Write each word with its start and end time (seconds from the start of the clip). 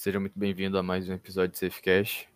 Seja 0.00 0.18
muito 0.18 0.38
bem-vindo 0.38 0.78
a 0.78 0.82
mais 0.82 1.10
um 1.10 1.12
episódio 1.12 1.52
de 1.52 1.58
Safecast. 1.58 2.26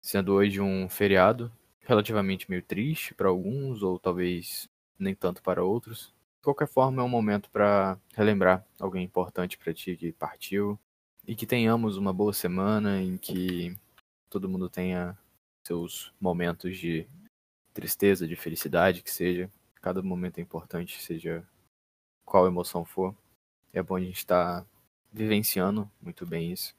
Sendo 0.00 0.32
hoje 0.32 0.60
um 0.60 0.88
feriado, 0.88 1.52
relativamente 1.82 2.50
meio 2.50 2.64
triste 2.64 3.14
para 3.14 3.28
alguns, 3.28 3.80
ou 3.80 3.96
talvez 3.96 4.68
nem 4.98 5.14
tanto 5.14 5.40
para 5.40 5.62
outros. 5.62 6.12
De 6.38 6.42
qualquer 6.42 6.66
forma, 6.66 7.00
é 7.00 7.04
um 7.04 7.08
momento 7.08 7.48
para 7.48 7.96
relembrar 8.12 8.66
alguém 8.76 9.04
importante 9.04 9.56
para 9.56 9.72
ti 9.72 9.96
que 9.96 10.10
partiu 10.10 10.76
e 11.24 11.36
que 11.36 11.46
tenhamos 11.46 11.96
uma 11.96 12.12
boa 12.12 12.32
semana 12.32 13.00
em 13.00 13.16
que 13.16 13.78
todo 14.28 14.48
mundo 14.48 14.68
tenha 14.68 15.16
seus 15.64 16.12
momentos 16.20 16.76
de 16.76 17.06
tristeza, 17.72 18.26
de 18.26 18.34
felicidade, 18.34 19.00
que 19.00 19.12
seja. 19.12 19.48
Cada 19.80 20.02
momento 20.02 20.38
é 20.38 20.40
importante, 20.40 21.00
seja 21.00 21.46
qual 22.24 22.48
emoção 22.48 22.84
for. 22.84 23.14
É 23.72 23.80
bom 23.80 23.94
a 23.94 24.00
gente 24.00 24.16
estar 24.16 24.62
tá 24.62 24.66
vivenciando 25.12 25.88
muito 26.00 26.26
bem 26.26 26.50
isso. 26.50 26.74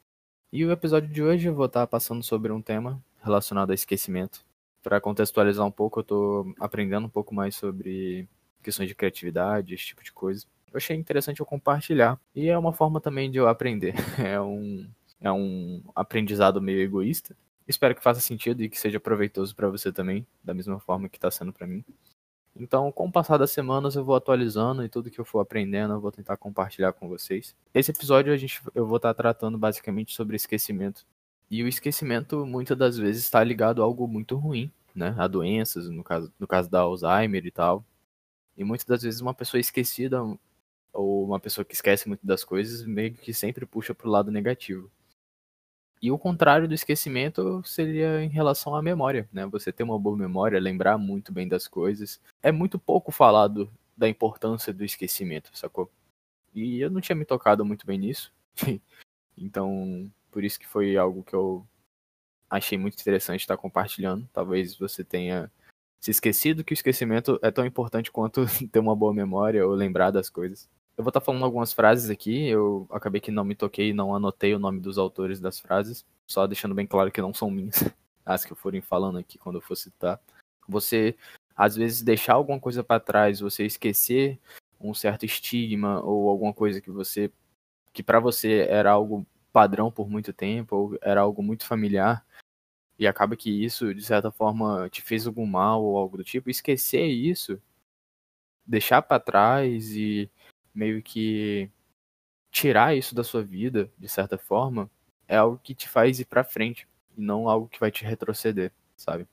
E 0.56 0.64
o 0.64 0.72
episódio 0.72 1.10
de 1.10 1.20
hoje 1.20 1.48
eu 1.48 1.56
vou 1.56 1.66
estar 1.66 1.88
passando 1.88 2.22
sobre 2.22 2.52
um 2.52 2.62
tema 2.62 3.04
relacionado 3.24 3.72
a 3.72 3.74
esquecimento. 3.74 4.46
Para 4.84 5.02
contextualizar 5.02 5.66
um 5.66 5.72
pouco, 5.72 5.98
eu 5.98 6.02
estou 6.04 6.54
aprendendo 6.60 7.08
um 7.08 7.10
pouco 7.10 7.34
mais 7.34 7.56
sobre 7.56 8.30
questões 8.62 8.88
de 8.88 8.94
criatividade, 8.94 9.74
esse 9.74 9.88
tipo 9.88 10.04
de 10.04 10.12
coisa. 10.12 10.46
Eu 10.72 10.78
achei 10.78 10.96
interessante 10.96 11.40
eu 11.40 11.46
compartilhar. 11.48 12.20
E 12.36 12.50
é 12.50 12.56
uma 12.56 12.72
forma 12.72 13.02
também 13.02 13.32
de 13.32 13.40
eu 13.40 13.48
aprender. 13.48 13.96
É 14.24 14.40
um, 14.40 14.88
é 15.20 15.32
um 15.32 15.82
aprendizado 15.96 16.62
meio 16.62 16.82
egoísta. 16.82 17.36
Espero 17.68 17.96
que 17.96 18.04
faça 18.04 18.20
sentido 18.20 18.62
e 18.62 18.70
que 18.70 18.80
seja 18.80 19.00
proveitoso 19.00 19.56
para 19.56 19.70
você 19.70 19.92
também, 19.92 20.24
da 20.44 20.54
mesma 20.54 20.80
forma 20.80 21.10
que 21.10 21.18
está 21.18 21.32
sendo 21.32 21.52
para 21.52 21.66
mim. 21.66 21.84
Então, 22.56 22.92
com 22.92 23.08
o 23.08 23.12
passar 23.12 23.38
das 23.38 23.52
semanas, 23.52 23.96
eu 23.96 24.04
vou 24.04 24.16
atualizando 24.16 24.84
e 24.86 24.90
tudo 24.90 25.10
que 25.10 25.20
eu 25.20 25.26
for 25.26 25.40
aprendendo, 25.40 25.94
eu 25.94 26.00
vou 26.00 26.12
tentar 26.12 26.38
compartilhar 26.38 26.94
com 26.94 27.10
vocês. 27.10 27.56
Esse 27.74 27.92
episódio 27.92 28.32
a 28.32 28.38
gente, 28.38 28.62
eu 28.76 28.86
vou 28.86 28.98
estar 28.98 29.14
tratando 29.14 29.58
basicamente 29.58 30.14
sobre 30.14 30.36
esquecimento. 30.36 31.06
E 31.50 31.64
o 31.64 31.68
esquecimento, 31.68 32.46
muitas 32.46 32.78
das 32.78 32.98
vezes, 32.98 33.24
está 33.24 33.44
ligado 33.44 33.82
a 33.82 33.86
algo 33.86 34.08
muito 34.08 34.36
ruim, 34.36 34.72
né? 34.96 35.16
A 35.18 35.28
doenças, 35.28 35.90
no 35.90 36.04
caso, 36.04 36.32
no 36.40 36.48
caso 36.48 36.70
da 36.70 36.82
Alzheimer 36.82 37.46
e 37.46 37.52
tal. 37.52 37.84
E 38.58 38.64
muitas 38.64 38.86
das 38.86 39.02
vezes, 39.02 39.22
uma 39.22 39.34
pessoa 39.34 39.60
esquecida 39.60 40.22
ou 40.94 41.26
uma 41.26 41.40
pessoa 41.40 41.66
que 41.66 41.74
esquece 41.74 42.08
muito 42.08 42.26
das 42.26 42.44
coisas, 42.44 42.86
meio 42.86 43.14
que 43.14 43.34
sempre 43.34 43.66
puxa 43.66 43.96
para 43.96 44.08
o 44.08 44.12
lado 44.12 44.32
negativo. 44.32 44.92
E 46.04 46.12
o 46.12 46.20
contrário 46.20 46.68
do 46.68 46.74
esquecimento 46.74 47.64
seria 47.64 48.22
em 48.22 48.28
relação 48.28 48.76
à 48.76 48.82
memória, 48.82 49.26
né? 49.32 49.46
Você 49.46 49.72
ter 49.72 49.84
uma 49.84 49.98
boa 49.98 50.18
memória, 50.18 50.60
lembrar 50.60 50.98
muito 50.98 51.32
bem 51.32 51.48
das 51.48 51.66
coisas. 51.66 52.20
É 52.42 52.52
muito 52.52 52.78
pouco 52.78 53.10
falado 53.10 53.72
da 53.96 54.10
importância 54.10 54.74
do 54.74 54.84
esquecimento, 54.84 55.50
sacou? 55.58 55.90
E 56.54 56.82
eu 56.82 56.92
não 56.92 57.00
tinha 57.00 57.16
me 57.16 57.24
tocado 57.24 57.64
muito 57.64 57.86
bem 57.88 57.98
nisso. 57.98 58.34
então, 59.38 60.12
por 60.30 60.44
isso 60.44 60.60
que 60.60 60.68
foi 60.68 60.98
algo 60.98 61.24
que 61.24 61.34
eu 61.34 61.66
achei 62.50 62.78
muito 62.78 63.00
interessante 63.00 63.40
estar 63.40 63.56
compartilhando. 63.56 64.28
Talvez 64.34 64.76
você 64.78 65.06
tenha 65.06 65.50
se 66.02 66.12
esquecido 66.12 66.66
que 66.66 66.74
o 66.74 66.76
esquecimento 66.76 67.40
é 67.42 67.50
tão 67.50 67.66
importante 67.66 68.12
quanto 68.12 68.42
ter 68.74 68.80
uma 68.80 68.94
boa 68.94 69.14
memória 69.14 69.66
ou 69.66 69.74
lembrar 69.74 70.12
das 70.12 70.30
coisas. 70.30 70.70
Eu 70.96 71.04
vou 71.04 71.10
estar 71.10 71.20
tá 71.20 71.26
falando 71.26 71.44
algumas 71.44 71.74
frases 71.74 72.10
aqui, 72.10 72.48
eu 72.48 72.88
acabei 72.92 73.20
que 73.20 73.32
não 73.32 73.44
me 73.44 73.56
toquei, 73.56 73.94
não 73.94 74.16
anotei 74.16 74.54
o 74.54 74.60
nome 74.60 74.80
dos 74.80 75.00
autores 75.00 75.40
das 75.40 75.60
frases, 75.60 76.06
só 76.28 76.46
deixando 76.46 76.76
bem 76.76 76.86
claro 76.86 77.12
que 77.12 77.22
não 77.22 77.34
são 77.34 77.50
minhas, 77.50 77.76
as 78.24 78.46
que 78.46 78.54
eu 78.54 78.58
forem 78.58 78.82
falando 78.82 79.18
aqui 79.18 79.40
quando 79.40 79.56
eu 79.56 79.62
for 79.62 79.76
citar. 79.76 80.20
Você, 80.68 81.16
às 81.56 81.76
vezes, 81.76 82.04
deixar 82.04 82.34
alguma 82.34 82.60
coisa 82.60 82.84
para 82.84 83.00
trás, 83.00 83.40
você 83.40 83.66
esquecer 83.66 84.40
um 84.80 84.94
certo 84.94 85.26
estigma 85.26 86.00
ou 86.02 86.30
alguma 86.30 86.54
coisa 86.54 86.80
que 86.80 86.92
você, 86.92 87.32
que 87.92 88.04
para 88.04 88.20
você 88.20 88.68
era 88.70 88.92
algo 88.92 89.26
padrão 89.52 89.92
por 89.92 90.08
muito 90.10 90.32
tempo, 90.32 90.76
ou 90.76 90.98
era 91.02 91.22
algo 91.22 91.42
muito 91.42 91.66
familiar, 91.66 92.24
e 93.00 93.08
acaba 93.08 93.36
que 93.36 93.50
isso, 93.50 93.96
de 93.96 94.04
certa 94.04 94.32
forma, 94.32 94.90
te 94.90 95.02
fez 95.02 95.26
algum 95.26 95.46
mal 95.46 95.84
ou 95.84 95.98
algo 95.98 96.18
do 96.18 96.24
tipo, 96.24 96.50
esquecer 96.50 97.08
isso, 97.08 97.60
deixar 98.66 99.02
para 99.02 99.20
trás 99.20 99.92
e 99.96 100.30
meio 100.74 101.02
que 101.04 101.70
tirar 102.52 102.96
isso 102.96 103.16
da 103.16 103.24
sua 103.24 103.44
vida, 103.44 103.92
de 103.98 104.08
certa 104.10 104.38
forma, 104.38 104.90
é 105.28 105.38
algo 105.38 105.60
que 105.64 105.76
te 105.76 105.90
faz 105.90 106.20
ir 106.20 106.26
para 106.26 106.44
frente 106.44 106.88
e 107.18 107.22
não 107.22 107.50
algo 107.50 107.68
que 107.68 107.80
vai 107.80 107.92
te 107.92 108.06
retroceder, 108.06 108.72
sabe? 108.98 109.28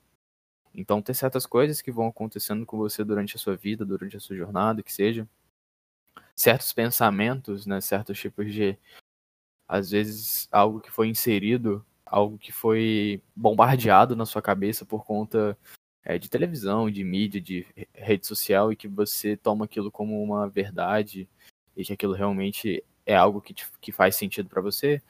Então 0.74 1.02
tem 1.02 1.14
certas 1.14 1.46
coisas 1.46 1.82
que 1.82 1.92
vão 1.92 2.08
acontecendo 2.08 2.66
com 2.66 2.78
você 2.78 3.04
durante 3.04 3.36
a 3.36 3.38
sua 3.38 3.56
vida, 3.56 3.84
durante 3.84 4.16
a 4.16 4.20
sua 4.20 4.36
jornada, 4.36 4.82
que 4.82 4.92
seja 4.92 5.28
certos 6.34 6.72
pensamentos, 6.72 7.66
né, 7.66 7.80
certos 7.80 8.18
tipos 8.18 8.52
de 8.52 8.78
às 9.68 9.90
vezes 9.90 10.48
algo 10.52 10.80
que 10.80 10.90
foi 10.90 11.08
inserido, 11.08 11.84
algo 12.06 12.38
que 12.38 12.52
foi 12.52 13.22
bombardeado 13.36 14.16
na 14.16 14.26
sua 14.26 14.42
cabeça 14.42 14.84
por 14.86 15.04
conta 15.04 15.56
é, 16.04 16.18
de 16.18 16.28
televisão, 16.28 16.90
de 16.90 17.04
mídia, 17.04 17.40
de 17.40 17.66
rede 17.92 18.26
social 18.26 18.72
e 18.72 18.76
que 18.76 18.88
você 18.88 19.36
toma 19.36 19.64
aquilo 19.64 19.90
como 19.90 20.22
uma 20.22 20.48
verdade 20.48 21.28
e 21.76 21.84
que 21.84 21.92
aquilo 21.92 22.14
realmente 22.14 22.82
é 23.06 23.14
algo 23.14 23.40
que, 23.40 23.54
te, 23.54 23.66
que 23.80 23.92
faz 23.92 24.16
sentido 24.16 24.48
para 24.48 24.60
você, 24.60 25.02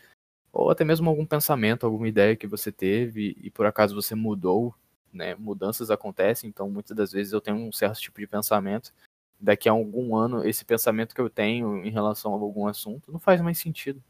ou 0.53 0.71
até 0.71 0.85
mesmo 0.85 1.09
algum 1.09 1.27
pensamento, 1.27 1.87
alguma 1.87 2.09
ideia 2.09 2.37
que 2.37 2.47
você 2.47 2.73
teve 2.73 3.37
e 3.41 3.51
por 3.51 3.67
acaso 3.67 3.95
você 3.95 4.15
mudou, 4.15 4.75
né? 5.13 5.35
Mudanças 5.37 5.91
acontecem, 5.91 6.49
então 6.49 6.71
muitas 6.71 6.97
das 6.97 7.13
vezes 7.13 7.33
eu 7.33 7.41
tenho 7.41 7.57
um 7.57 7.73
certo 7.73 8.01
tipo 8.01 8.21
de 8.21 8.27
pensamento. 8.27 8.93
Daqui 9.39 9.69
a 9.69 9.73
algum 9.73 10.17
ano, 10.17 10.47
esse 10.47 10.65
pensamento 10.65 11.15
que 11.15 11.21
eu 11.21 11.31
tenho 11.31 11.85
em 11.85 11.91
relação 11.91 12.33
a 12.33 12.37
algum 12.37 12.67
assunto 12.67 13.11
não 13.13 13.19
faz 13.19 13.41
mais 13.41 13.59
sentido. 13.59 14.03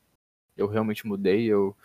Eu 0.56 0.66
realmente 0.66 1.06
mudei, 1.06 1.46
eu 1.46 1.76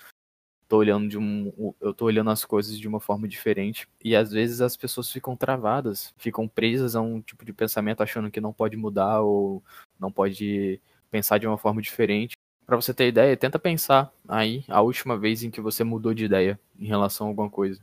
tô 0.67 0.77
olhando 0.77 1.07
de 1.07 1.17
um, 1.17 1.73
eu 1.79 1.93
tô 1.93 2.05
olhando 2.05 2.29
as 2.29 2.43
coisas 2.43 2.77
de 2.79 2.87
uma 2.87 2.99
forma 2.99 3.27
diferente 3.27 3.87
e 4.03 4.15
às 4.15 4.31
vezes 4.31 4.61
as 4.61 4.75
pessoas 4.75 5.11
ficam 5.11 5.35
travadas, 5.35 6.13
ficam 6.17 6.47
presas 6.47 6.95
a 6.95 7.01
um 7.01 7.21
tipo 7.21 7.45
de 7.45 7.53
pensamento 7.53 8.01
achando 8.01 8.31
que 8.31 8.41
não 8.41 8.51
pode 8.51 8.75
mudar 8.75 9.21
ou 9.21 9.63
não 9.99 10.11
pode 10.11 10.79
pensar 11.11 11.37
de 11.37 11.47
uma 11.47 11.57
forma 11.57 11.81
diferente. 11.81 12.35
Para 12.65 12.75
você 12.75 12.93
ter 12.93 13.07
ideia, 13.07 13.37
tenta 13.37 13.59
pensar 13.59 14.11
aí 14.27 14.65
a 14.67 14.81
última 14.81 15.17
vez 15.17 15.43
em 15.43 15.51
que 15.51 15.61
você 15.61 15.83
mudou 15.83 16.13
de 16.13 16.25
ideia 16.25 16.59
em 16.79 16.87
relação 16.87 17.27
a 17.27 17.29
alguma 17.29 17.49
coisa. 17.49 17.79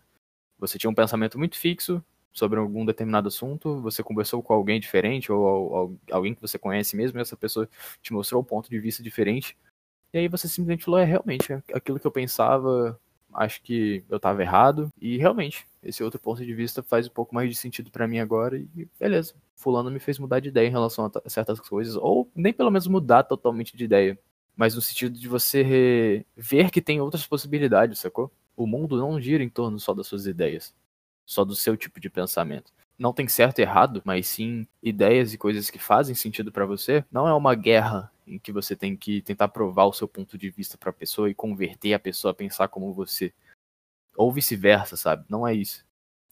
Você 0.58 0.78
tinha 0.78 0.90
um 0.90 0.94
pensamento 0.94 1.38
muito 1.38 1.56
fixo 1.56 2.04
sobre 2.32 2.58
algum 2.58 2.84
determinado 2.84 3.28
assunto, 3.28 3.80
você 3.80 4.02
conversou 4.02 4.42
com 4.42 4.54
alguém 4.54 4.80
diferente 4.80 5.30
ou, 5.30 5.40
ou 5.40 6.00
alguém 6.10 6.34
que 6.34 6.40
você 6.40 6.58
conhece 6.58 6.96
mesmo 6.96 7.18
e 7.18 7.22
essa 7.22 7.36
pessoa 7.36 7.68
te 8.00 8.12
mostrou 8.12 8.40
um 8.40 8.44
ponto 8.44 8.70
de 8.70 8.78
vista 8.80 9.02
diferente 9.02 9.56
e 10.12 10.18
aí 10.18 10.28
você 10.28 10.48
simplesmente 10.48 10.84
falou, 10.84 11.00
é 11.00 11.04
realmente, 11.04 11.52
é 11.52 11.62
aquilo 11.72 11.98
que 11.98 12.06
eu 12.06 12.10
pensava, 12.10 12.98
acho 13.34 13.62
que 13.62 14.04
eu 14.08 14.20
tava 14.20 14.42
errado. 14.42 14.92
E 15.00 15.16
realmente, 15.16 15.66
esse 15.82 16.02
outro 16.02 16.20
ponto 16.20 16.44
de 16.44 16.54
vista 16.54 16.82
faz 16.82 17.06
um 17.06 17.10
pouco 17.10 17.34
mais 17.34 17.48
de 17.48 17.56
sentido 17.56 17.90
para 17.90 18.06
mim 18.06 18.18
agora. 18.18 18.58
E 18.58 18.88
beleza, 18.98 19.34
fulano 19.56 19.90
me 19.90 19.98
fez 19.98 20.18
mudar 20.18 20.40
de 20.40 20.48
ideia 20.48 20.68
em 20.68 20.70
relação 20.70 21.10
a 21.24 21.30
certas 21.30 21.60
coisas. 21.60 21.96
Ou 21.96 22.30
nem 22.34 22.52
pelo 22.52 22.70
menos 22.70 22.86
mudar 22.86 23.22
totalmente 23.24 23.76
de 23.76 23.84
ideia. 23.84 24.18
Mas 24.54 24.74
no 24.74 24.82
sentido 24.82 25.18
de 25.18 25.28
você 25.28 26.26
ver 26.36 26.70
que 26.70 26.82
tem 26.82 27.00
outras 27.00 27.26
possibilidades, 27.26 27.98
sacou? 27.98 28.30
O 28.54 28.66
mundo 28.66 28.98
não 28.98 29.20
gira 29.20 29.42
em 29.42 29.48
torno 29.48 29.78
só 29.80 29.94
das 29.94 30.06
suas 30.06 30.26
ideias. 30.26 30.74
Só 31.24 31.44
do 31.44 31.54
seu 31.54 31.76
tipo 31.76 31.98
de 31.98 32.10
pensamento 32.10 32.72
não 32.98 33.12
tem 33.12 33.26
certo 33.26 33.58
e 33.58 33.62
errado, 33.62 34.00
mas 34.04 34.28
sim 34.28 34.66
ideias 34.82 35.34
e 35.34 35.38
coisas 35.38 35.68
que 35.68 35.78
fazem 35.78 36.14
sentido 36.14 36.52
para 36.52 36.64
você. 36.64 37.04
Não 37.10 37.26
é 37.26 37.34
uma 37.34 37.54
guerra 37.54 38.11
em 38.26 38.38
que 38.38 38.52
você 38.52 38.76
tem 38.76 38.96
que 38.96 39.22
tentar 39.22 39.48
provar 39.48 39.86
o 39.86 39.92
seu 39.92 40.08
ponto 40.08 40.38
de 40.38 40.50
vista 40.50 40.78
para 40.78 40.90
a 40.90 40.92
pessoa 40.92 41.30
e 41.30 41.34
converter 41.34 41.94
a 41.94 41.98
pessoa 41.98 42.32
a 42.32 42.34
pensar 42.34 42.68
como 42.68 42.92
você. 42.92 43.32
Ou 44.16 44.32
vice-versa, 44.32 44.96
sabe? 44.96 45.24
Não 45.28 45.46
é 45.46 45.54
isso. 45.54 45.84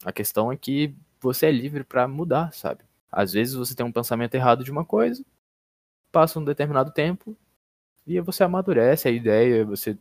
A 0.03 0.11
questão 0.11 0.51
é 0.51 0.57
que 0.57 0.95
você 1.19 1.47
é 1.47 1.51
livre 1.51 1.83
para 1.83 2.07
mudar, 2.07 2.53
sabe? 2.53 2.83
Às 3.11 3.33
vezes 3.33 3.53
você 3.55 3.75
tem 3.75 3.85
um 3.85 3.91
pensamento 3.91 4.35
errado 4.35 4.63
de 4.63 4.71
uma 4.71 4.85
coisa, 4.85 5.23
passa 6.11 6.39
um 6.39 6.45
determinado 6.45 6.91
tempo 6.91 7.37
e 8.07 8.19
você 8.21 8.43
amadurece 8.43 9.07
a 9.07 9.11
ideia, 9.11 9.65
você 9.65 9.97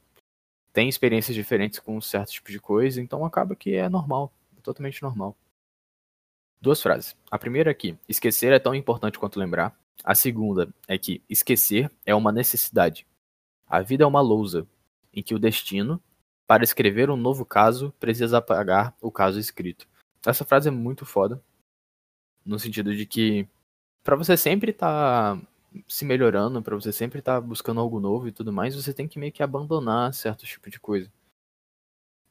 tem 0.72 0.88
experiências 0.88 1.34
diferentes 1.34 1.78
com 1.78 1.96
um 1.96 2.00
certo 2.00 2.30
tipo 2.30 2.50
de 2.50 2.60
coisa, 2.60 3.00
então 3.00 3.24
acaba 3.24 3.56
que 3.56 3.74
é 3.74 3.88
normal, 3.88 4.32
é 4.56 4.60
totalmente 4.60 5.02
normal. 5.02 5.36
Duas 6.60 6.82
frases. 6.82 7.16
A 7.30 7.38
primeira 7.38 7.70
é 7.70 7.74
que 7.74 7.96
esquecer 8.08 8.52
é 8.52 8.58
tão 8.58 8.74
importante 8.74 9.18
quanto 9.18 9.38
lembrar. 9.40 9.79
A 10.02 10.14
segunda 10.14 10.72
é 10.88 10.96
que 10.96 11.22
esquecer 11.28 11.90
é 12.04 12.14
uma 12.14 12.32
necessidade. 12.32 13.06
A 13.66 13.80
vida 13.80 14.04
é 14.04 14.06
uma 14.06 14.20
lousa 14.20 14.66
em 15.12 15.22
que 15.22 15.34
o 15.34 15.38
destino, 15.38 16.02
para 16.46 16.64
escrever 16.64 17.10
um 17.10 17.16
novo 17.16 17.44
caso, 17.44 17.92
precisa 18.00 18.38
apagar 18.38 18.94
o 19.00 19.10
caso 19.10 19.38
escrito. 19.38 19.86
Essa 20.26 20.44
frase 20.44 20.68
é 20.68 20.70
muito 20.72 21.06
foda, 21.06 21.42
no 22.44 22.58
sentido 22.58 22.94
de 22.94 23.06
que 23.06 23.48
para 24.02 24.16
você 24.16 24.36
sempre 24.36 24.70
estar 24.70 25.36
tá 25.36 25.46
se 25.86 26.04
melhorando, 26.04 26.62
para 26.62 26.74
você 26.74 26.92
sempre 26.92 27.20
estar 27.20 27.34
tá 27.34 27.40
buscando 27.40 27.80
algo 27.80 28.00
novo 28.00 28.28
e 28.28 28.32
tudo 28.32 28.52
mais, 28.52 28.74
você 28.74 28.92
tem 28.92 29.06
que 29.06 29.18
meio 29.18 29.32
que 29.32 29.42
abandonar 29.42 30.12
certo 30.14 30.44
tipo 30.44 30.70
de 30.70 30.80
coisa. 30.80 31.10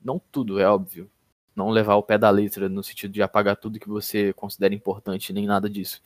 Não 0.01 0.19
tudo, 0.19 0.59
é 0.59 0.67
óbvio 0.67 1.09
não 1.55 1.69
levar 1.69 1.95
o 1.95 2.03
pé 2.03 2.17
da 2.17 2.29
letra 2.29 2.69
no 2.69 2.81
sentido 2.81 3.11
de 3.11 3.21
apagar 3.21 3.57
tudo 3.57 3.79
que 3.79 3.89
você 3.89 4.31
considera 4.33 4.73
importante, 4.73 5.33
nem 5.33 5.45
nada 5.45 5.69
disso. 5.69 6.01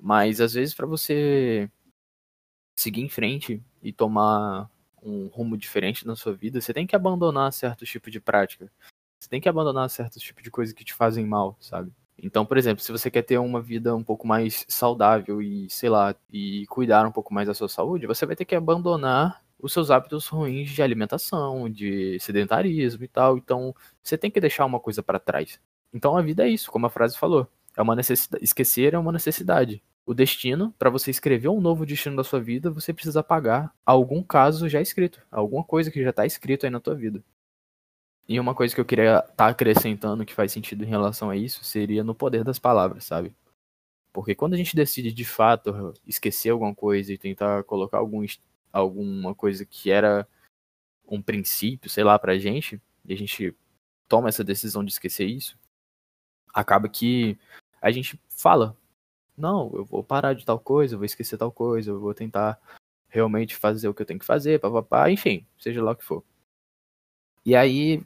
Mas 0.00 0.40
às 0.40 0.54
vezes 0.54 0.74
para 0.74 0.86
você 0.86 1.70
seguir 2.76 3.02
em 3.02 3.08
frente 3.08 3.62
e 3.82 3.92
tomar 3.92 4.70
um 5.02 5.26
rumo 5.28 5.56
diferente 5.56 6.06
na 6.06 6.16
sua 6.16 6.32
vida, 6.34 6.60
você 6.60 6.72
tem 6.72 6.86
que 6.86 6.96
abandonar 6.96 7.52
certos 7.52 7.88
tipos 7.88 8.10
de 8.12 8.20
prática. 8.20 8.70
Você 9.20 9.28
tem 9.28 9.40
que 9.40 9.48
abandonar 9.48 9.88
certos 9.90 10.22
tipos 10.22 10.42
de 10.42 10.50
coisas 10.50 10.74
que 10.74 10.84
te 10.84 10.94
fazem 10.94 11.26
mal, 11.26 11.56
sabe? 11.60 11.92
Então, 12.18 12.46
por 12.46 12.56
exemplo, 12.56 12.82
se 12.82 12.92
você 12.92 13.10
quer 13.10 13.22
ter 13.22 13.38
uma 13.38 13.60
vida 13.60 13.94
um 13.94 14.04
pouco 14.04 14.26
mais 14.26 14.64
saudável 14.68 15.42
e, 15.42 15.68
sei 15.68 15.88
lá, 15.90 16.14
e 16.32 16.66
cuidar 16.68 17.06
um 17.06 17.12
pouco 17.12 17.34
mais 17.34 17.48
da 17.48 17.54
sua 17.54 17.68
saúde, 17.68 18.06
você 18.06 18.24
vai 18.24 18.36
ter 18.36 18.44
que 18.44 18.54
abandonar 18.54 19.42
os 19.58 19.72
seus 19.72 19.90
hábitos 19.90 20.26
ruins 20.28 20.70
de 20.70 20.82
alimentação, 20.82 21.68
de 21.70 22.18
sedentarismo 22.20 23.04
e 23.04 23.08
tal. 23.08 23.36
Então, 23.36 23.74
você 24.02 24.16
tem 24.16 24.30
que 24.30 24.40
deixar 24.40 24.64
uma 24.64 24.80
coisa 24.80 25.02
para 25.02 25.18
trás. 25.18 25.60
Então, 25.92 26.16
a 26.16 26.22
vida 26.22 26.46
é 26.46 26.50
isso, 26.50 26.70
como 26.70 26.86
a 26.86 26.90
frase 26.90 27.16
falou. 27.18 27.48
É 27.76 27.82
uma 27.82 27.96
necessidade. 27.96 28.44
Esquecer 28.44 28.94
é 28.94 28.98
uma 28.98 29.12
necessidade. 29.12 29.82
O 30.06 30.12
destino, 30.12 30.72
para 30.78 30.90
você 30.90 31.10
escrever 31.10 31.48
um 31.48 31.60
novo 31.60 31.86
destino 31.86 32.16
da 32.16 32.24
sua 32.24 32.40
vida, 32.40 32.70
você 32.70 32.92
precisa 32.92 33.20
apagar 33.20 33.74
algum 33.86 34.22
caso 34.22 34.68
já 34.68 34.80
escrito, 34.80 35.22
alguma 35.30 35.64
coisa 35.64 35.90
que 35.90 36.02
já 36.02 36.10
está 36.10 36.26
escrito 36.26 36.66
aí 36.66 36.70
na 36.70 36.80
tua 36.80 36.94
vida. 36.94 37.24
E 38.28 38.38
uma 38.40 38.54
coisa 38.54 38.74
que 38.74 38.80
eu 38.80 38.84
queria 38.84 39.18
estar 39.18 39.32
tá 39.32 39.46
acrescentando 39.48 40.24
que 40.24 40.34
faz 40.34 40.52
sentido 40.52 40.84
em 40.84 40.88
relação 40.88 41.30
a 41.30 41.36
isso 41.36 41.64
seria 41.64 42.04
no 42.04 42.14
poder 42.14 42.44
das 42.44 42.58
palavras, 42.58 43.04
sabe? 43.04 43.34
Porque 44.12 44.34
quando 44.34 44.54
a 44.54 44.56
gente 44.56 44.76
decide 44.76 45.12
de 45.12 45.24
fato 45.24 45.92
esquecer 46.06 46.50
alguma 46.50 46.74
coisa 46.74 47.12
e 47.12 47.18
tentar 47.18 47.64
colocar 47.64 47.98
algum, 47.98 48.24
alguma 48.72 49.34
coisa 49.34 49.66
que 49.66 49.90
era 49.90 50.26
um 51.06 51.20
princípio, 51.20 51.90
sei 51.90 52.04
lá, 52.04 52.18
pra 52.18 52.38
gente, 52.38 52.80
e 53.04 53.12
a 53.12 53.16
gente 53.16 53.54
toma 54.08 54.28
essa 54.28 54.44
decisão 54.44 54.84
de 54.84 54.92
esquecer 54.92 55.26
isso, 55.26 55.58
acaba 56.54 56.88
que 56.88 57.38
a 57.84 57.90
gente 57.90 58.18
fala: 58.30 58.74
não, 59.36 59.70
eu 59.74 59.84
vou 59.84 60.02
parar 60.02 60.32
de 60.32 60.44
tal 60.44 60.58
coisa, 60.58 60.94
eu 60.94 60.98
vou 60.98 61.04
esquecer 61.04 61.36
tal 61.36 61.52
coisa, 61.52 61.90
eu 61.90 62.00
vou 62.00 62.14
tentar 62.14 62.58
realmente 63.08 63.54
fazer 63.54 63.88
o 63.88 63.94
que 63.94 64.00
eu 64.00 64.06
tenho 64.06 64.18
que 64.18 64.24
fazer, 64.24 64.58
papapá, 64.58 65.10
enfim, 65.10 65.46
seja 65.58 65.82
lá 65.82 65.92
o 65.92 65.96
que 65.96 66.04
for. 66.04 66.24
E 67.44 67.54
aí 67.54 68.02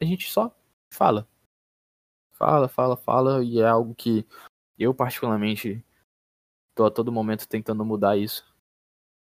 a 0.00 0.04
gente 0.04 0.30
só 0.30 0.54
fala. 0.88 1.28
Fala, 2.32 2.68
fala, 2.68 2.96
fala, 2.96 3.44
e 3.44 3.60
é 3.60 3.66
algo 3.66 3.94
que 3.94 4.24
eu 4.78 4.94
particularmente 4.94 5.84
tô 6.74 6.86
a 6.86 6.90
todo 6.90 7.12
momento 7.12 7.48
tentando 7.48 7.84
mudar 7.84 8.16
isso 8.16 8.44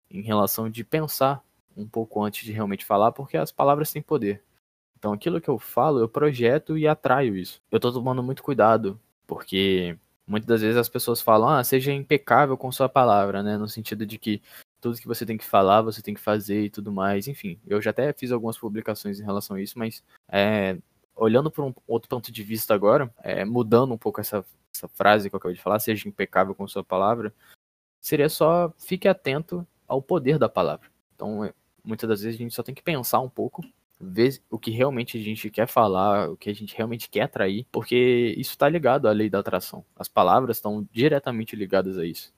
em 0.10 0.22
relação 0.22 0.70
de 0.70 0.84
pensar 0.84 1.44
um 1.76 1.88
pouco 1.88 2.22
antes 2.22 2.46
de 2.46 2.52
realmente 2.52 2.86
falar, 2.86 3.12
porque 3.14 3.38
as 3.38 3.52
palavras 3.52 3.92
têm 3.92 4.02
poder. 4.02 4.44
Então 4.98 5.12
aquilo 5.12 5.42
que 5.42 5.50
eu 5.50 5.58
falo, 5.58 6.00
eu 6.00 6.08
projeto 6.08 6.78
e 6.78 6.88
atraio 6.88 7.36
isso. 7.36 7.62
Eu 7.72 7.80
tô 7.80 7.92
tomando 7.92 8.24
muito 8.24 8.44
cuidado, 8.44 9.00
porque 9.28 9.98
muitas 10.28 10.48
das 10.48 10.62
vezes 10.62 10.78
as 10.78 10.90
pessoas 10.90 11.22
falam, 11.22 11.50
ah, 11.50 11.64
seja 11.64 11.92
impecável 11.92 12.58
com 12.58 12.72
sua 12.72 12.90
palavra, 12.90 13.44
né? 13.44 13.58
No 13.58 13.68
sentido 13.68 14.06
de 14.06 14.18
que 14.18 14.42
tudo 14.82 15.00
que 15.00 15.08
você 15.08 15.26
tem 15.26 15.38
que 15.38 15.46
falar, 15.46 15.82
você 15.82 16.02
tem 16.02 16.14
que 16.14 16.20
fazer 16.20 16.66
e 16.66 16.70
tudo 16.70 16.92
mais. 16.92 17.28
Enfim, 17.28 17.60
eu 17.66 17.82
já 17.82 17.92
até 17.92 18.12
fiz 18.14 18.32
algumas 18.32 18.58
publicações 18.58 19.20
em 19.20 19.24
relação 19.24 19.56
a 19.56 19.62
isso, 19.62 19.80
mas 19.80 20.04
é, 20.30 20.78
olhando 21.16 21.50
por 21.50 21.64
um 21.64 21.74
outro 21.88 22.10
ponto 22.10 22.32
de 22.32 22.44
vista 22.44 22.74
agora, 22.74 23.14
é, 23.22 23.46
mudando 23.46 23.94
um 23.94 23.98
pouco 23.98 24.20
essa, 24.20 24.46
essa 24.76 24.88
frase 24.90 25.30
que 25.30 25.36
eu 25.36 25.38
acabei 25.38 25.56
de 25.56 25.62
falar, 25.62 25.80
seja 25.80 26.08
impecável 26.08 26.54
com 26.54 26.68
sua 26.68 26.84
palavra, 26.84 27.34
seria 28.02 28.28
só 28.30 28.74
fique 28.78 29.08
atento 29.08 29.66
ao 29.88 30.02
poder 30.02 30.38
da 30.38 30.50
palavra. 30.50 30.90
Então, 31.16 31.46
é, 31.46 31.54
muitas 31.84 32.10
das 32.10 32.22
vezes 32.22 32.40
a 32.40 32.44
gente 32.44 32.54
só 32.54 32.64
tem 32.64 32.76
que 32.76 32.84
pensar 32.84 33.20
um 33.20 33.30
pouco, 33.30 33.64
ver 34.04 34.42
o 34.50 34.60
que 34.60 34.72
realmente 34.72 35.18
a 35.18 35.22
gente 35.22 35.50
quer 35.50 35.68
falar, 35.68 36.30
o 36.30 36.38
que 36.38 36.50
a 36.50 36.54
gente 36.54 36.76
realmente 36.76 37.10
quer 37.10 37.22
atrair, 37.22 37.66
porque 37.72 38.34
isso 38.38 38.52
está 38.52 38.70
ligado 38.70 39.08
à 39.08 39.12
lei 39.12 39.30
da 39.30 39.40
atração. 39.40 39.86
As 39.96 40.08
palavras 40.08 40.58
estão 40.58 40.88
diretamente 40.92 41.56
ligadas 41.56 41.98
a 41.98 42.06
isso 42.06 42.34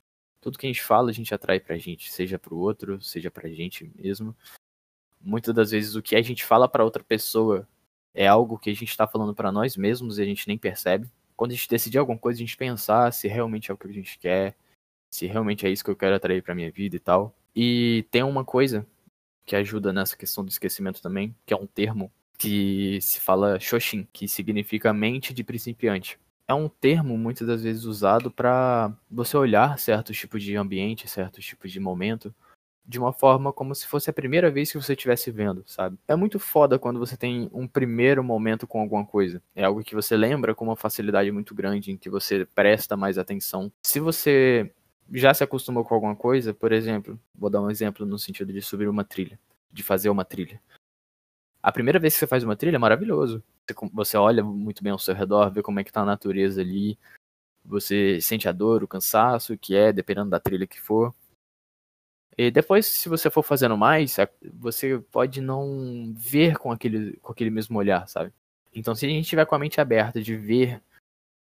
tudo 0.45 0.59
que 0.59 0.67
a 0.67 0.69
gente 0.69 0.83
fala 0.83 1.09
a 1.09 1.13
gente 1.13 1.33
atrai 1.33 1.59
pra 1.59 1.75
gente, 1.75 2.11
seja 2.13 2.37
pro 2.37 2.55
outro, 2.55 3.01
seja 3.01 3.31
pra 3.31 3.49
gente 3.49 3.91
mesmo. 3.95 4.35
Muitas 5.19 5.55
das 5.55 5.71
vezes 5.71 5.95
o 5.95 6.03
que 6.03 6.15
a 6.15 6.21
gente 6.21 6.45
fala 6.45 6.69
para 6.69 6.83
outra 6.83 7.03
pessoa 7.03 7.67
é 8.13 8.27
algo 8.27 8.59
que 8.59 8.69
a 8.69 8.73
gente 8.73 8.89
está 8.89 9.07
falando 9.07 9.33
para 9.33 9.51
nós 9.51 9.75
mesmos 9.75 10.19
e 10.19 10.21
a 10.21 10.25
gente 10.25 10.47
nem 10.47 10.55
percebe. 10.55 11.09
Quando 11.35 11.49
a 11.49 11.55
gente 11.55 11.67
decidir 11.67 11.97
alguma 11.97 12.19
coisa, 12.19 12.37
a 12.37 12.45
gente 12.45 12.55
pensar 12.55 13.11
se 13.11 13.27
realmente 13.27 13.71
é 13.71 13.73
o 13.73 13.77
que 13.77 13.87
a 13.87 13.91
gente 13.91 14.19
quer, 14.19 14.55
se 15.09 15.25
realmente 15.25 15.65
é 15.65 15.69
isso 15.71 15.83
que 15.83 15.89
eu 15.89 15.95
quero 15.95 16.15
atrair 16.15 16.43
para 16.43 16.53
minha 16.53 16.69
vida 16.69 16.95
e 16.95 16.99
tal. 16.99 17.35
E 17.55 18.05
tem 18.11 18.21
uma 18.21 18.45
coisa 18.45 18.85
que 19.45 19.55
ajuda 19.55 19.93
nessa 19.93 20.17
questão 20.17 20.43
do 20.43 20.49
esquecimento 20.49 21.01
também, 21.01 21.35
que 21.45 21.53
é 21.53 21.57
um 21.57 21.67
termo 21.67 22.11
que 22.37 22.99
se 23.01 23.19
fala 23.19 23.59
Shoshin, 23.59 24.07
que 24.11 24.27
significa 24.27 24.91
mente 24.91 25.33
de 25.33 25.43
principiante 25.43 26.19
é 26.47 26.53
um 26.53 26.69
termo 26.69 27.17
muitas 27.17 27.47
das 27.47 27.63
vezes 27.63 27.85
usado 27.85 28.29
para 28.29 28.93
você 29.09 29.35
olhar 29.35 29.79
certos 29.79 30.17
tipos 30.17 30.43
de 30.43 30.55
ambiente, 30.55 31.07
certos 31.07 31.43
tipos 31.43 31.71
de 31.71 31.79
momento, 31.79 32.33
de 32.87 32.99
uma 32.99 33.11
forma 33.11 33.51
como 33.51 33.73
se 33.73 33.87
fosse 33.87 34.11
a 34.11 34.13
primeira 34.13 34.51
vez 34.51 34.71
que 34.71 34.77
você 34.77 34.93
estivesse 34.93 35.31
vendo, 35.31 35.63
sabe? 35.65 35.97
É 36.07 36.15
muito 36.15 36.37
foda 36.37 36.77
quando 36.77 36.99
você 36.99 37.17
tem 37.17 37.49
um 37.51 37.67
primeiro 37.67 38.23
momento 38.23 38.67
com 38.67 38.79
alguma 38.79 39.03
coisa. 39.03 39.41
É 39.55 39.63
algo 39.63 39.83
que 39.83 39.95
você 39.95 40.15
lembra 40.15 40.53
com 40.53 40.65
uma 40.65 40.75
facilidade 40.75 41.31
muito 41.31 41.55
grande, 41.55 41.91
em 41.91 41.97
que 41.97 42.11
você 42.11 42.45
presta 42.45 42.95
mais 42.95 43.17
atenção. 43.17 43.71
Se 43.83 43.99
você 43.99 44.71
já 45.13 45.33
se 45.33 45.43
acostumou 45.43 45.83
com 45.83 45.95
alguma 45.95 46.15
coisa, 46.15 46.53
por 46.53 46.71
exemplo, 46.71 47.19
vou 47.33 47.49
dar 47.49 47.61
um 47.61 47.69
exemplo 47.69 48.05
no 48.05 48.17
sentido 48.17 48.51
de 48.51 48.61
subir 48.61 48.87
uma 48.87 49.03
trilha, 49.03 49.39
de 49.71 49.83
fazer 49.83 50.09
uma 50.09 50.25
trilha. 50.25 50.61
A 51.61 51.71
primeira 51.71 51.99
vez 51.99 52.13
que 52.13 52.19
você 52.19 52.27
faz 52.27 52.43
uma 52.43 52.55
trilha 52.55 52.75
é 52.75 52.79
maravilhoso 52.79 53.43
você 53.93 54.17
olha 54.17 54.43
muito 54.43 54.83
bem 54.83 54.91
ao 54.91 54.99
seu 54.99 55.15
redor, 55.15 55.51
vê 55.51 55.63
como 55.63 55.79
é 55.79 55.83
que 55.83 55.91
tá 55.91 56.01
a 56.01 56.05
natureza 56.05 56.61
ali, 56.61 56.97
você 57.63 58.21
sente 58.21 58.47
a 58.47 58.51
dor, 58.51 58.83
o 58.83 58.87
cansaço, 58.87 59.57
que 59.57 59.75
é, 59.75 59.91
dependendo 59.91 60.29
da 60.29 60.39
trilha 60.39 60.67
que 60.67 60.79
for. 60.79 61.13
E 62.37 62.51
depois, 62.51 62.85
se 62.85 63.09
você 63.09 63.29
for 63.29 63.43
fazendo 63.43 63.77
mais, 63.77 64.17
você 64.53 64.99
pode 65.11 65.41
não 65.41 66.13
ver 66.15 66.57
com 66.57 66.71
aquele, 66.71 67.17
com 67.17 67.31
aquele 67.31 67.49
mesmo 67.49 67.79
olhar, 67.79 68.07
sabe? 68.07 68.31
Então, 68.73 68.93
se 68.93 69.05
a 69.05 69.09
gente 69.09 69.27
tiver 69.27 69.45
com 69.45 69.55
a 69.55 69.59
mente 69.59 69.79
aberta 69.79 70.21
de 70.21 70.35
ver, 70.35 70.83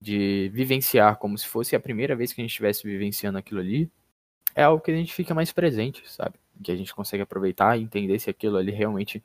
de 0.01 0.51
vivenciar 0.53 1.17
como 1.17 1.37
se 1.39 1.47
fosse 1.47 1.75
a 1.75 1.81
primeira 1.81 2.15
vez 2.15 2.33
que 2.33 2.41
a 2.41 2.45
gente 2.45 2.51
estivesse 2.51 2.85
vivenciando 2.85 3.39
aquilo 3.39 3.61
ali, 3.61 3.91
é 4.55 4.63
algo 4.63 4.83
que 4.83 4.91
a 4.91 4.97
gente 4.97 5.13
fica 5.13 5.35
mais 5.35 5.53
presente, 5.53 6.03
sabe? 6.11 6.39
Que 6.63 6.71
a 6.71 6.77
gente 6.77 6.95
consegue 6.95 7.23
aproveitar 7.23 7.79
e 7.79 7.83
entender 7.83 8.19
se 8.19 8.31
aquilo 8.31 8.57
ali 8.57 8.71
realmente 8.71 9.23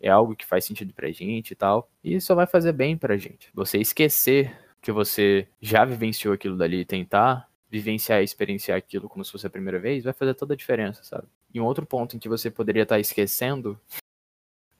é 0.00 0.08
algo 0.08 0.34
que 0.34 0.46
faz 0.46 0.64
sentido 0.64 0.92
pra 0.92 1.10
gente 1.10 1.52
e 1.52 1.54
tal. 1.54 1.90
E 2.02 2.14
isso 2.14 2.34
vai 2.34 2.46
fazer 2.46 2.72
bem 2.72 2.96
pra 2.96 3.16
gente. 3.16 3.50
Você 3.54 3.78
esquecer 3.78 4.56
que 4.80 4.90
você 4.90 5.46
já 5.60 5.84
vivenciou 5.84 6.34
aquilo 6.34 6.56
dali 6.56 6.80
e 6.80 6.84
tentar 6.84 7.48
vivenciar 7.70 8.20
e 8.20 8.24
experienciar 8.24 8.76
aquilo 8.76 9.08
como 9.08 9.24
se 9.24 9.32
fosse 9.32 9.46
a 9.46 9.50
primeira 9.50 9.78
vez, 9.78 10.04
vai 10.04 10.12
fazer 10.12 10.34
toda 10.34 10.52
a 10.54 10.56
diferença, 10.56 11.02
sabe? 11.02 11.26
E 11.54 11.60
um 11.60 11.64
outro 11.64 11.86
ponto 11.86 12.16
em 12.16 12.18
que 12.18 12.28
você 12.28 12.50
poderia 12.50 12.82
estar 12.82 12.98
esquecendo, 12.98 13.80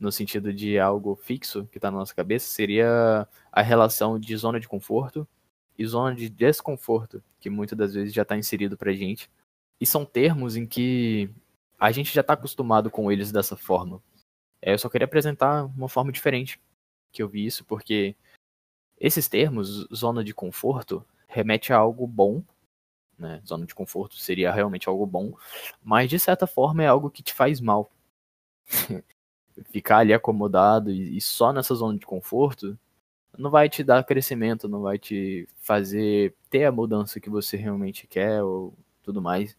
no 0.03 0.11
sentido 0.11 0.53
de 0.53 0.79
algo 0.79 1.15
fixo 1.15 1.67
que 1.71 1.79
está 1.79 1.91
na 1.91 1.99
nossa 1.99 2.15
cabeça, 2.15 2.47
seria 2.51 3.27
a 3.53 3.63
relação 3.63 4.19
de 4.19 4.37
zona 4.37 4.59
de 4.59 4.67
conforto 4.69 5.27
e 5.79 5.87
zona 5.87 6.15
de 6.15 6.29
desconforto, 6.29 7.23
que 7.41 7.49
muitas 7.49 7.79
das 7.79 7.95
vezes 7.95 8.13
já 8.13 8.23
está 8.23 8.37
inserido 8.37 8.77
pra 8.77 8.93
gente. 8.93 9.31
E 9.81 9.87
são 9.87 10.05
termos 10.05 10.57
em 10.57 10.67
que 10.67 11.31
a 11.79 11.93
gente 11.93 12.13
já 12.13 12.21
está 12.21 12.35
acostumado 12.35 12.91
com 12.91 13.11
eles 13.13 13.31
dessa 13.31 13.57
forma. 13.57 14.03
É, 14.61 14.75
eu 14.75 14.79
só 14.79 14.89
queria 14.89 15.05
apresentar 15.05 15.65
uma 15.65 15.89
forma 15.89 16.13
diferente 16.13 16.61
que 17.13 17.23
eu 17.23 17.29
vi 17.29 17.47
isso, 17.47 17.65
porque 17.65 18.17
esses 18.99 19.29
termos, 19.29 19.87
zona 19.95 20.25
de 20.25 20.35
conforto, 20.35 21.05
remete 21.29 21.73
a 21.73 21.77
algo 21.77 22.07
bom, 22.07 22.43
né? 23.19 23.41
Zona 23.47 23.67
de 23.67 23.75
conforto 23.75 24.17
seria 24.17 24.53
realmente 24.53 24.89
algo 24.89 25.07
bom, 25.07 25.33
mas 25.83 26.11
de 26.11 26.19
certa 26.19 26.47
forma 26.47 26.83
é 26.83 26.87
algo 26.87 27.11
que 27.11 27.23
te 27.23 27.33
faz 27.33 27.61
mal. 27.61 27.91
Ficar 29.71 29.99
ali 29.99 30.13
acomodado 30.13 30.91
e 30.91 31.21
só 31.21 31.53
nessa 31.53 31.75
zona 31.75 31.99
de 31.99 32.07
conforto 32.07 32.79
não 33.39 33.51
vai 33.51 33.69
te 33.69 33.83
dar 33.83 34.05
crescimento, 34.05 34.69
não 34.69 34.83
vai 34.83 34.99
te 34.99 35.49
fazer 35.57 36.35
ter 36.51 36.65
a 36.65 36.73
mudança 36.73 37.21
que 37.21 37.31
você 37.31 37.57
realmente 37.57 38.07
quer 38.07 38.43
ou 38.43 38.75
tudo 39.03 39.23
mais 39.23 39.57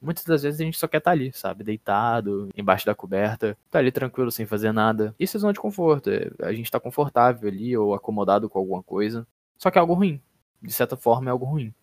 muitas 0.00 0.24
das 0.24 0.42
vezes 0.42 0.60
a 0.60 0.64
gente 0.64 0.78
só 0.78 0.88
quer 0.88 0.98
estar 0.98 1.10
tá 1.10 1.14
ali, 1.14 1.32
sabe? 1.32 1.62
Deitado, 1.62 2.48
embaixo 2.56 2.86
da 2.86 2.94
coberta, 2.94 3.56
tá 3.70 3.78
ali 3.78 3.92
tranquilo, 3.92 4.32
sem 4.32 4.46
fazer 4.46 4.72
nada. 4.72 5.14
Isso 5.18 5.36
é 5.36 5.40
zona 5.40 5.52
de 5.52 5.60
conforto. 5.60 6.10
É, 6.10 6.30
a 6.42 6.52
gente 6.52 6.70
tá 6.70 6.80
confortável 6.80 7.48
ali 7.48 7.76
ou 7.76 7.94
acomodado 7.94 8.48
com 8.48 8.58
alguma 8.58 8.82
coisa. 8.82 9.26
Só 9.58 9.70
que 9.70 9.78
é 9.78 9.80
algo 9.80 9.94
ruim. 9.94 10.20
De 10.62 10.72
certa 10.72 10.96
forma, 10.96 11.28
é 11.28 11.32
algo 11.32 11.44
ruim. 11.44 11.74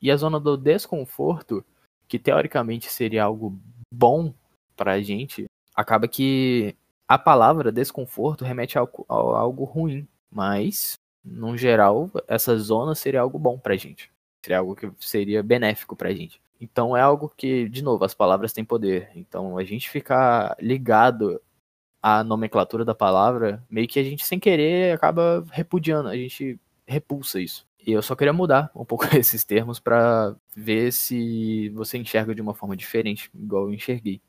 E 0.00 0.10
a 0.10 0.16
zona 0.16 0.40
do 0.40 0.56
desconforto, 0.56 1.64
que 2.08 2.18
teoricamente 2.18 2.90
seria 2.90 3.24
algo 3.24 3.58
bom 3.92 4.32
pra 4.76 5.00
gente, 5.00 5.44
acaba 5.74 6.08
que 6.08 6.74
a 7.10 7.18
palavra 7.18 7.72
desconforto 7.72 8.44
remete 8.44 8.78
a 8.78 8.82
algo, 8.82 9.04
a 9.08 9.40
algo 9.40 9.64
ruim. 9.64 10.06
Mas, 10.30 10.94
no 11.24 11.56
geral, 11.56 12.08
essa 12.28 12.56
zona 12.56 12.94
seria 12.94 13.20
algo 13.20 13.36
bom 13.36 13.58
pra 13.58 13.76
gente. 13.76 14.12
Seria 14.44 14.58
algo 14.58 14.76
que 14.76 14.88
seria 15.00 15.42
benéfico 15.42 15.96
pra 15.96 16.14
gente. 16.14 16.40
Então 16.60 16.96
é 16.96 17.00
algo 17.00 17.28
que, 17.36 17.68
de 17.68 17.82
novo, 17.82 18.04
as 18.04 18.14
palavras 18.14 18.52
têm 18.52 18.64
poder. 18.64 19.10
Então 19.16 19.58
a 19.58 19.64
gente 19.64 19.90
ficar 19.90 20.56
ligado 20.60 21.42
à 22.00 22.22
nomenclatura 22.22 22.84
da 22.84 22.94
palavra, 22.94 23.60
meio 23.68 23.88
que 23.88 23.98
a 23.98 24.04
gente 24.04 24.24
sem 24.24 24.38
querer 24.38 24.94
acaba 24.94 25.44
repudiando, 25.50 26.10
a 26.10 26.16
gente 26.16 26.60
repulsa 26.86 27.40
isso. 27.40 27.66
E 27.84 27.90
eu 27.90 28.02
só 28.02 28.14
queria 28.14 28.32
mudar 28.32 28.70
um 28.72 28.84
pouco 28.84 29.04
esses 29.18 29.44
termos 29.44 29.80
para 29.80 30.36
ver 30.54 30.92
se 30.92 31.70
você 31.70 31.98
enxerga 31.98 32.36
de 32.36 32.40
uma 32.40 32.54
forma 32.54 32.76
diferente, 32.76 33.32
igual 33.34 33.64
eu 33.64 33.74
enxerguei. 33.74 34.22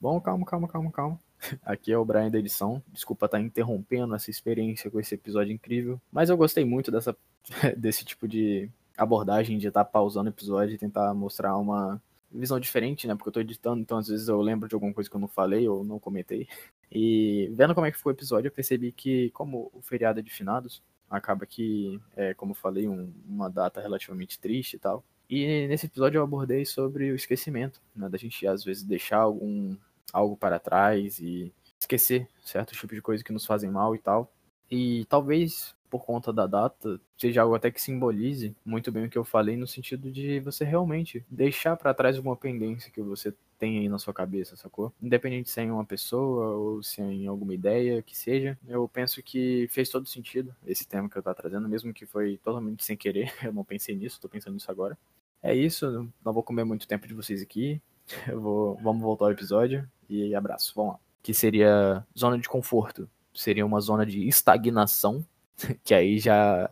Bom, 0.00 0.20
calma, 0.20 0.46
calma, 0.46 0.68
calma, 0.68 0.92
calma. 0.92 1.29
Aqui 1.64 1.92
é 1.92 1.98
o 1.98 2.04
Brian 2.04 2.30
da 2.30 2.38
edição. 2.38 2.82
Desculpa 2.88 3.26
estar 3.26 3.40
interrompendo 3.40 4.14
essa 4.14 4.30
experiência 4.30 4.90
com 4.90 5.00
esse 5.00 5.14
episódio 5.14 5.52
incrível. 5.52 6.00
Mas 6.10 6.30
eu 6.30 6.36
gostei 6.36 6.64
muito 6.64 6.90
dessa, 6.90 7.16
desse 7.76 8.04
tipo 8.04 8.28
de 8.28 8.70
abordagem 8.96 9.58
de 9.58 9.68
estar 9.68 9.84
pausando 9.84 10.28
o 10.28 10.32
episódio 10.32 10.74
e 10.74 10.78
tentar 10.78 11.14
mostrar 11.14 11.56
uma 11.56 12.00
visão 12.30 12.60
diferente, 12.60 13.06
né? 13.06 13.14
Porque 13.14 13.28
eu 13.28 13.32
tô 13.32 13.40
editando, 13.40 13.80
então 13.80 13.98
às 13.98 14.08
vezes 14.08 14.28
eu 14.28 14.40
lembro 14.40 14.68
de 14.68 14.74
alguma 14.74 14.92
coisa 14.92 15.08
que 15.08 15.16
eu 15.16 15.20
não 15.20 15.28
falei 15.28 15.68
ou 15.68 15.82
não 15.82 15.98
comentei. 15.98 16.46
E 16.90 17.50
vendo 17.54 17.74
como 17.74 17.86
é 17.86 17.90
que 17.90 17.98
foi 17.98 18.12
o 18.12 18.16
episódio, 18.16 18.48
eu 18.48 18.52
percebi 18.52 18.92
que, 18.92 19.30
como 19.30 19.70
o 19.72 19.80
feriado 19.82 20.20
é 20.20 20.22
de 20.22 20.30
finados, 20.30 20.82
acaba 21.08 21.44
que, 21.44 22.00
é, 22.14 22.34
como 22.34 22.52
eu 22.52 22.56
falei, 22.56 22.88
um, 22.88 23.12
uma 23.26 23.48
data 23.48 23.80
relativamente 23.80 24.38
triste 24.38 24.74
e 24.74 24.78
tal. 24.78 25.04
E 25.28 25.66
nesse 25.68 25.86
episódio 25.86 26.18
eu 26.18 26.22
abordei 26.22 26.64
sobre 26.64 27.10
o 27.10 27.16
esquecimento, 27.16 27.80
né? 27.94 28.08
Da 28.08 28.18
gente 28.18 28.46
às 28.46 28.64
vezes 28.64 28.82
deixar 28.82 29.18
algum, 29.18 29.76
algo 30.12 30.36
para 30.36 30.58
trás 30.58 31.18
e 31.18 31.52
esquecer 31.78 32.28
certos 32.42 32.78
tipos 32.78 32.94
de 32.94 33.02
coisas 33.02 33.22
que 33.22 33.32
nos 33.32 33.46
fazem 33.46 33.70
mal 33.70 33.94
e 33.94 33.98
tal. 33.98 34.32
E 34.70 35.04
talvez 35.06 35.74
por 35.90 36.04
conta 36.04 36.32
da 36.32 36.46
data, 36.46 37.00
seja 37.18 37.42
algo 37.42 37.56
até 37.56 37.70
que 37.70 37.82
simbolize 37.82 38.54
muito 38.64 38.92
bem 38.92 39.06
o 39.06 39.10
que 39.10 39.18
eu 39.18 39.24
falei, 39.24 39.56
no 39.56 39.66
sentido 39.66 40.10
de 40.10 40.38
você 40.38 40.64
realmente 40.64 41.24
deixar 41.28 41.76
para 41.76 41.92
trás 41.92 42.16
alguma 42.16 42.36
pendência 42.36 42.92
que 42.92 43.02
você 43.02 43.34
tem 43.58 43.80
aí 43.80 43.88
na 43.88 43.98
sua 43.98 44.14
cabeça, 44.14 44.56
sacou? 44.56 44.92
Independente 45.02 45.50
se 45.50 45.60
é 45.60 45.64
em 45.64 45.70
uma 45.70 45.84
pessoa 45.84 46.56
ou 46.56 46.82
se 46.82 47.02
é 47.02 47.04
em 47.04 47.26
alguma 47.26 47.52
ideia 47.52 48.00
que 48.02 48.16
seja, 48.16 48.56
eu 48.68 48.88
penso 48.88 49.20
que 49.22 49.66
fez 49.70 49.90
todo 49.90 50.06
sentido 50.06 50.54
esse 50.64 50.86
tema 50.86 51.10
que 51.10 51.18
eu 51.18 51.22
tô 51.22 51.34
trazendo, 51.34 51.68
mesmo 51.68 51.92
que 51.92 52.06
foi 52.06 52.38
totalmente 52.38 52.84
sem 52.84 52.96
querer, 52.96 53.34
eu 53.44 53.52
não 53.52 53.64
pensei 53.64 53.96
nisso, 53.96 54.20
tô 54.20 54.28
pensando 54.28 54.54
nisso 54.54 54.70
agora. 54.70 54.96
É 55.42 55.54
isso, 55.54 56.08
não 56.24 56.32
vou 56.32 56.42
comer 56.42 56.64
muito 56.64 56.86
tempo 56.86 57.08
de 57.08 57.14
vocês 57.14 57.42
aqui. 57.42 57.82
Eu 58.28 58.40
vou, 58.40 58.76
vamos 58.76 59.02
voltar 59.02 59.26
ao 59.26 59.32
episódio 59.32 59.88
e 60.10 60.34
abraço. 60.34 60.72
Vamos 60.74 60.94
lá. 60.94 60.98
Que 61.22 61.32
seria 61.32 62.04
zona 62.18 62.38
de 62.38 62.48
conforto. 62.48 63.08
Seria 63.32 63.64
uma 63.64 63.80
zona 63.80 64.04
de 64.04 64.26
estagnação 64.26 65.24
que 65.84 65.94
aí 65.94 66.18
já 66.18 66.70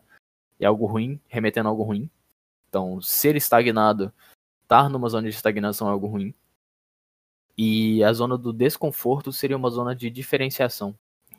é 0.58 0.66
algo 0.66 0.86
ruim, 0.86 1.20
remetendo 1.28 1.68
a 1.68 1.70
algo 1.70 1.82
ruim. 1.82 2.10
Então, 2.68 3.00
ser 3.00 3.36
estagnado, 3.36 4.12
estar 4.62 4.88
numa 4.88 5.08
zona 5.08 5.28
de 5.28 5.34
estagnação 5.34 5.88
é 5.88 5.90
algo 5.90 6.06
ruim. 6.06 6.34
E 7.56 8.02
a 8.04 8.12
zona 8.12 8.36
do 8.36 8.52
desconforto 8.52 9.32
seria 9.32 9.56
uma 9.56 9.70
zona 9.70 9.94
de 9.94 10.10
diferenciação. 10.10 10.94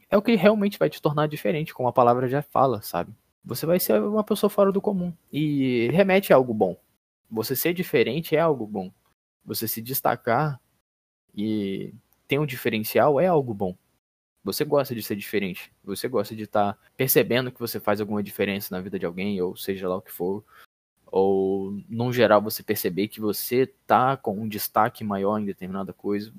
É 0.09 0.17
o 0.17 0.21
que 0.21 0.35
realmente 0.35 0.79
vai 0.79 0.89
te 0.89 1.01
tornar 1.01 1.27
diferente, 1.27 1.73
como 1.73 1.87
a 1.87 1.93
palavra 1.93 2.27
já 2.27 2.41
fala, 2.41 2.81
sabe? 2.81 3.13
Você 3.45 3.65
vai 3.65 3.79
ser 3.79 4.01
uma 4.01 4.23
pessoa 4.23 4.49
fora 4.49 4.71
do 4.71 4.81
comum. 4.81 5.13
E 5.31 5.87
remete 5.91 6.33
a 6.33 6.35
algo 6.35 6.53
bom. 6.53 6.75
Você 7.29 7.55
ser 7.55 7.73
diferente 7.73 8.35
é 8.35 8.39
algo 8.39 8.65
bom. 8.65 8.91
Você 9.45 9.67
se 9.67 9.81
destacar 9.81 10.59
e 11.39 11.93
ter 12.27 12.37
um 12.37 12.45
diferencial 12.45 13.19
é 13.19 13.27
algo 13.27 13.53
bom. 13.53 13.75
Você 14.43 14.65
gosta 14.65 14.93
de 14.93 15.01
ser 15.01 15.15
diferente. 15.15 15.71
Você 15.83 16.07
gosta 16.07 16.35
de 16.35 16.43
estar 16.43 16.73
tá 16.73 16.79
percebendo 16.97 17.51
que 17.51 17.59
você 17.59 17.79
faz 17.79 18.01
alguma 18.01 18.21
diferença 18.21 18.75
na 18.75 18.81
vida 18.81 18.99
de 18.99 19.05
alguém, 19.05 19.41
ou 19.41 19.55
seja 19.55 19.87
lá 19.87 19.97
o 19.97 20.01
que 20.01 20.11
for. 20.11 20.43
Ou, 21.05 21.71
num 21.89 22.11
geral, 22.13 22.41
você 22.41 22.61
perceber 22.61 23.07
que 23.07 23.19
você 23.19 23.67
tá 23.87 24.15
com 24.17 24.37
um 24.37 24.47
destaque 24.47 25.03
maior 25.03 25.39
em 25.39 25.45
determinada 25.45 25.93
coisa. 25.93 26.33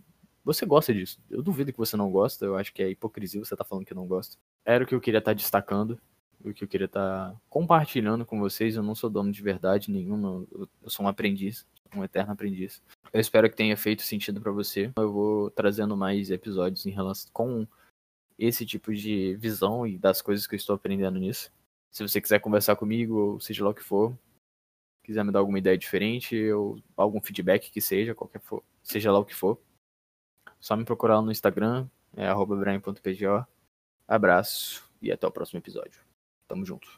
Você 0.44 0.64
gosta 0.64 0.94
disso. 0.94 1.18
Eu 1.30 1.42
duvido 1.42 1.72
que 1.72 1.78
você 1.78 1.96
não 1.96 2.10
gosta. 2.10 2.44
Eu 2.44 2.56
acho 2.56 2.72
que 2.72 2.82
é 2.82 2.90
hipocrisia 2.90 3.42
você 3.42 3.56
tá 3.56 3.64
falando 3.64 3.86
que 3.86 3.94
não 3.94 4.06
gosta. 4.06 4.36
Era 4.64 4.84
o 4.84 4.86
que 4.86 4.94
eu 4.94 5.00
queria 5.00 5.18
estar 5.18 5.32
tá 5.32 5.36
destacando. 5.36 6.00
O 6.44 6.54
que 6.54 6.64
eu 6.64 6.68
queria 6.68 6.86
estar 6.86 7.30
tá 7.30 7.40
compartilhando 7.48 8.24
com 8.24 8.38
vocês. 8.38 8.76
Eu 8.76 8.82
não 8.82 8.94
sou 8.94 9.10
dono 9.10 9.30
de 9.30 9.42
verdade 9.42 9.90
nenhuma. 9.90 10.46
Eu 10.82 10.90
sou 10.90 11.04
um 11.04 11.08
aprendiz. 11.08 11.66
Um 11.94 12.04
eterno 12.04 12.32
aprendiz. 12.32 12.82
Eu 13.12 13.20
espero 13.20 13.50
que 13.50 13.56
tenha 13.56 13.76
feito 13.76 14.02
sentido 14.02 14.40
para 14.40 14.52
você. 14.52 14.92
Eu 14.96 15.12
vou 15.12 15.50
trazendo 15.50 15.96
mais 15.96 16.30
episódios 16.30 16.86
em 16.86 16.90
relação 16.90 17.28
com 17.32 17.66
esse 18.38 18.64
tipo 18.64 18.94
de 18.94 19.34
visão 19.36 19.86
e 19.86 19.98
das 19.98 20.22
coisas 20.22 20.46
que 20.46 20.54
eu 20.54 20.58
estou 20.58 20.74
aprendendo 20.74 21.18
nisso. 21.18 21.52
Se 21.90 22.02
você 22.02 22.20
quiser 22.20 22.38
conversar 22.38 22.76
comigo, 22.76 23.32
ou 23.32 23.40
seja 23.40 23.64
lá 23.64 23.70
o 23.70 23.74
que 23.74 23.82
for, 23.82 24.16
quiser 25.04 25.24
me 25.24 25.32
dar 25.32 25.40
alguma 25.40 25.58
ideia 25.58 25.76
diferente, 25.76 26.50
ou 26.52 26.80
algum 26.96 27.20
feedback 27.20 27.70
que 27.70 27.80
seja, 27.80 28.14
qualquer 28.14 28.40
for, 28.40 28.62
seja 28.82 29.12
lá 29.12 29.18
o 29.18 29.24
que 29.24 29.34
for, 29.34 29.60
só 30.60 30.76
me 30.76 30.84
procurar 30.84 31.20
no 31.20 31.32
Instagram, 31.32 31.88
é 32.16 32.32
brian.pgo. 32.32 33.46
Abraço 34.06 34.88
e 35.02 35.10
até 35.10 35.26
o 35.26 35.30
próximo 35.30 35.58
episódio. 35.58 36.09
Tamo 36.50 36.64
junto. 36.64 36.88